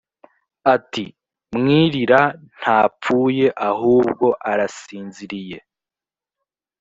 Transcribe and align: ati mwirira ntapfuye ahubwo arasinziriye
ati 0.75 1.05
mwirira 1.55 2.21
ntapfuye 2.57 3.47
ahubwo 3.69 4.27
arasinziriye 4.51 5.57